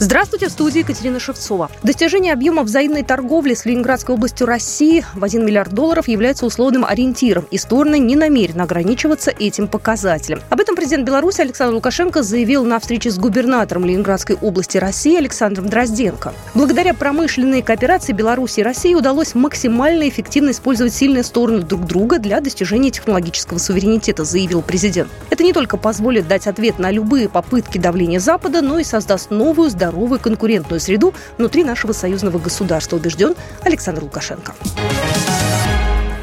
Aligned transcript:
Здравствуйте, 0.00 0.46
в 0.46 0.52
студии 0.52 0.78
Екатерина 0.78 1.18
Шевцова. 1.18 1.72
Достижение 1.82 2.32
объема 2.32 2.62
взаимной 2.62 3.02
торговли 3.02 3.54
с 3.54 3.64
Ленинградской 3.64 4.14
областью 4.14 4.46
России 4.46 5.04
в 5.12 5.24
1 5.24 5.44
миллиард 5.44 5.72
долларов 5.72 6.06
является 6.06 6.46
условным 6.46 6.84
ориентиром, 6.84 7.48
и 7.50 7.58
стороны 7.58 7.98
не 7.98 8.14
намерены 8.14 8.62
ограничиваться 8.62 9.32
этим 9.32 9.66
показателем. 9.66 10.40
Об 10.50 10.60
этом 10.60 10.76
президент 10.76 11.04
Беларуси 11.04 11.40
Александр 11.40 11.74
Лукашенко 11.74 12.22
заявил 12.22 12.64
на 12.64 12.78
встрече 12.78 13.10
с 13.10 13.18
губернатором 13.18 13.84
Ленинградской 13.84 14.36
области 14.36 14.78
России 14.78 15.18
Александром 15.18 15.68
Дрозденко. 15.68 16.32
Благодаря 16.54 16.94
промышленной 16.94 17.62
кооперации 17.62 18.12
Беларуси 18.12 18.60
и 18.60 18.62
России 18.62 18.94
удалось 18.94 19.34
максимально 19.34 20.08
эффективно 20.08 20.50
использовать 20.50 20.94
сильные 20.94 21.24
стороны 21.24 21.62
друг 21.62 21.86
друга 21.86 22.20
для 22.20 22.40
достижения 22.40 22.92
технологического 22.92 23.58
суверенитета, 23.58 24.22
заявил 24.22 24.62
президент. 24.62 25.10
Это 25.30 25.42
не 25.42 25.52
только 25.52 25.76
позволит 25.76 26.28
дать 26.28 26.46
ответ 26.46 26.78
на 26.78 26.92
любые 26.92 27.28
попытки 27.28 27.78
давления 27.78 28.20
Запада, 28.20 28.62
но 28.62 28.78
и 28.78 28.84
создаст 28.84 29.32
новую 29.32 29.70
здоровую 29.70 29.87
здоровую 29.88 30.20
конкурентную 30.20 30.80
среду 30.80 31.14
внутри 31.38 31.64
нашего 31.64 31.92
союзного 31.92 32.38
государства, 32.38 32.96
убежден 32.96 33.34
Александр 33.64 34.02
Лукашенко. 34.02 34.54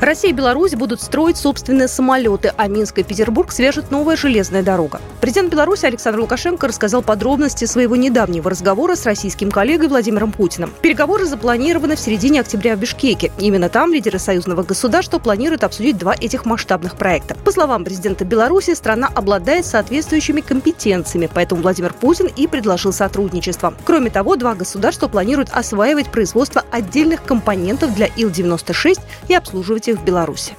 Россия 0.00 0.30
и 0.30 0.34
Беларусь 0.34 0.74
будут 0.74 1.00
строить 1.00 1.38
собственные 1.38 1.88
самолеты, 1.88 2.52
а 2.56 2.68
Минск 2.68 2.98
и 2.98 3.02
Петербург 3.02 3.50
свяжет 3.50 3.90
новая 3.90 4.16
железная 4.16 4.62
дорога. 4.62 5.00
Президент 5.26 5.50
Беларуси 5.50 5.86
Александр 5.86 6.20
Лукашенко 6.20 6.68
рассказал 6.68 7.02
подробности 7.02 7.64
своего 7.64 7.96
недавнего 7.96 8.48
разговора 8.48 8.94
с 8.94 9.04
российским 9.04 9.50
коллегой 9.50 9.88
Владимиром 9.88 10.30
Путиным. 10.30 10.72
Переговоры 10.82 11.24
запланированы 11.24 11.96
в 11.96 11.98
середине 11.98 12.42
октября 12.42 12.76
в 12.76 12.78
Бишкеке. 12.78 13.32
Именно 13.40 13.68
там 13.68 13.92
лидеры 13.92 14.20
союзного 14.20 14.62
государства 14.62 15.18
планируют 15.18 15.64
обсудить 15.64 15.98
два 15.98 16.14
этих 16.14 16.44
масштабных 16.44 16.96
проекта. 16.96 17.34
По 17.44 17.50
словам 17.50 17.82
президента 17.82 18.24
Беларуси, 18.24 18.74
страна 18.74 19.10
обладает 19.12 19.66
соответствующими 19.66 20.42
компетенциями, 20.42 21.28
поэтому 21.34 21.60
Владимир 21.60 21.92
Путин 21.92 22.30
и 22.36 22.46
предложил 22.46 22.92
сотрудничество. 22.92 23.74
Кроме 23.84 24.10
того, 24.10 24.36
два 24.36 24.54
государства 24.54 25.08
планируют 25.08 25.50
осваивать 25.52 26.12
производство 26.12 26.62
отдельных 26.70 27.24
компонентов 27.24 27.92
для 27.96 28.06
Ил-96 28.06 29.00
и 29.26 29.34
обслуживать 29.34 29.86
событиях 29.86 29.98
в 29.98 30.04
Беларуси. 30.04 30.52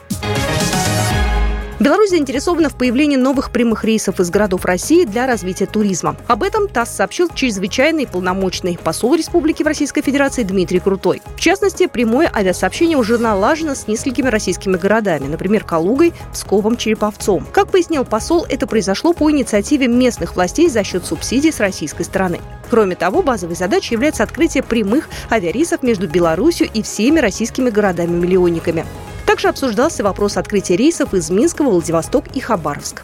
Беларусь 1.87 2.09
заинтересована 2.09 2.67
в 2.67 2.75
появлении 2.75 3.15
новых 3.15 3.49
прямых 3.49 3.85
рейсов 3.85 4.19
из 4.19 4.29
городов 4.29 4.65
России 4.65 5.05
для 5.05 5.25
развития 5.25 5.67
туризма. 5.67 6.17
Об 6.27 6.43
этом 6.43 6.67
ТАСС 6.67 6.97
сообщил 6.97 7.29
чрезвычайный 7.33 8.05
полномочный 8.05 8.77
посол 8.77 9.15
Республики 9.15 9.63
в 9.63 9.67
Российской 9.67 10.01
Федерации 10.01 10.43
Дмитрий 10.43 10.81
Крутой. 10.81 11.21
В 11.37 11.39
частности, 11.39 11.87
прямое 11.87 12.29
авиасообщение 12.35 12.97
уже 12.97 13.17
налажено 13.17 13.73
с 13.73 13.87
несколькими 13.87 14.27
российскими 14.27 14.75
городами, 14.75 15.27
например, 15.27 15.63
Калугой, 15.63 16.11
Псковом, 16.33 16.75
Череповцом. 16.75 17.47
Как 17.53 17.71
пояснил 17.71 18.03
посол, 18.03 18.45
это 18.49 18.67
произошло 18.67 19.13
по 19.13 19.31
инициативе 19.31 19.87
местных 19.87 20.35
властей 20.35 20.67
за 20.67 20.83
счет 20.83 21.05
субсидий 21.05 21.53
с 21.53 21.61
российской 21.61 22.03
стороны. 22.03 22.41
Кроме 22.69 22.97
того, 22.97 23.23
базовой 23.23 23.55
задачей 23.55 23.95
является 23.95 24.23
открытие 24.23 24.61
прямых 24.61 25.07
авиарейсов 25.31 25.83
между 25.83 26.05
Беларусью 26.09 26.67
и 26.73 26.81
всеми 26.81 27.21
российскими 27.21 27.69
городами-миллионниками. 27.69 28.85
Также 29.37 29.49
обсуждался 29.49 30.03
вопрос 30.03 30.35
открытия 30.35 30.75
рейсов 30.77 31.13
из 31.13 31.29
Минска, 31.29 31.63
Владивосток 31.63 32.25
и 32.33 32.39
Хабаровск. 32.39 33.03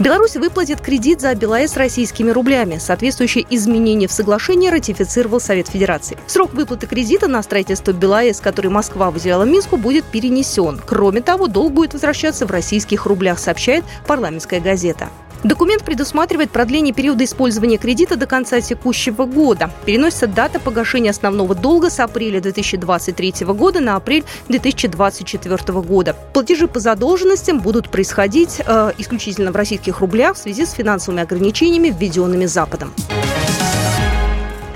Беларусь 0.00 0.34
выплатит 0.34 0.80
кредит 0.80 1.20
за 1.20 1.32
БелАЭС 1.36 1.76
российскими 1.76 2.32
рублями. 2.32 2.78
Соответствующее 2.78 3.46
изменение 3.50 4.08
в 4.08 4.12
соглашении 4.12 4.68
ратифицировал 4.68 5.38
Совет 5.38 5.68
Федерации. 5.68 6.18
Срок 6.26 6.54
выплаты 6.54 6.88
кредита 6.88 7.28
на 7.28 7.40
строительство 7.40 7.92
БелАЭС, 7.92 8.40
который 8.40 8.72
Москва 8.72 9.12
выделяла 9.12 9.44
Минску, 9.44 9.76
будет 9.76 10.04
перенесен. 10.06 10.80
Кроме 10.84 11.20
того, 11.20 11.46
долг 11.46 11.72
будет 11.72 11.92
возвращаться 11.92 12.46
в 12.46 12.50
российских 12.50 13.06
рублях, 13.06 13.38
сообщает 13.38 13.84
парламентская 14.08 14.58
газета. 14.58 15.08
Документ 15.42 15.84
предусматривает 15.84 16.50
продление 16.50 16.92
периода 16.92 17.24
использования 17.24 17.78
кредита 17.78 18.16
до 18.16 18.26
конца 18.26 18.60
текущего 18.60 19.24
года. 19.24 19.70
Переносится 19.86 20.26
дата 20.26 20.60
погашения 20.60 21.10
основного 21.10 21.54
долга 21.54 21.88
с 21.88 21.98
апреля 21.98 22.40
2023 22.40 23.46
года 23.46 23.80
на 23.80 23.96
апрель 23.96 24.24
2024 24.48 25.80
года. 25.80 26.14
Платежи 26.34 26.68
по 26.68 26.78
задолженностям 26.78 27.60
будут 27.60 27.88
происходить 27.88 28.60
э, 28.64 28.92
исключительно 28.98 29.50
в 29.50 29.56
российских 29.56 30.00
рублях 30.00 30.36
в 30.36 30.38
связи 30.38 30.66
с 30.66 30.72
финансовыми 30.72 31.22
ограничениями, 31.22 31.88
введенными 31.88 32.44
Западом. 32.44 32.92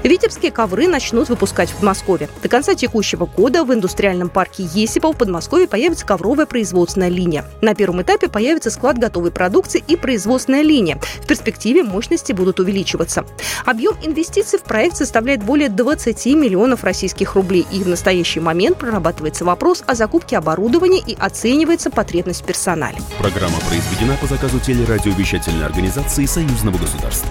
Витебские 0.04 0.52
ковры 0.52 0.86
начнут 0.86 1.30
выпускать 1.30 1.70
в 1.70 1.76
Подмосковье. 1.76 2.28
До 2.42 2.50
конца 2.50 2.74
текущего 2.74 3.24
года 3.24 3.64
в 3.64 3.72
индустриальном 3.72 4.28
парке 4.28 4.62
Есипа 4.62 5.10
в 5.10 5.16
Подмосковье 5.16 5.66
появится 5.66 6.04
ковровая 6.04 6.44
производственная 6.44 7.08
линия. 7.08 7.46
На 7.62 7.74
первом 7.74 8.02
этапе 8.02 8.28
появится 8.28 8.70
склад 8.70 8.98
готовой 8.98 9.30
продукции 9.30 9.82
и 9.88 9.96
производственная 9.96 10.60
линия. 10.60 11.00
В 11.22 11.26
перспективе 11.26 11.82
мощности 11.82 12.32
будут 12.32 12.60
увеличиваться. 12.60 13.24
Объем 13.64 13.96
инвестиций 14.02 14.58
в 14.58 14.62
проект 14.64 14.98
составляет 14.98 15.42
более 15.42 15.70
20 15.70 16.26
миллионов 16.26 16.84
российских 16.84 17.34
рублей. 17.34 17.66
И 17.72 17.82
в 17.82 17.88
настоящий 17.88 18.40
момент 18.40 18.76
прорабатывается 18.76 19.46
вопрос 19.46 19.82
о 19.86 19.94
закупке 19.94 20.36
оборудования 20.36 21.00
и 21.00 21.16
оценивается 21.18 21.88
потребность 21.88 22.42
в 22.42 22.44
персонале. 22.44 22.98
Программа 23.18 23.56
произведена 23.60 24.18
по 24.20 24.26
заказу 24.26 24.60
телерадиовещательной 24.60 25.64
организации 25.64 26.26
Союзного 26.26 26.76
государства. 26.76 27.30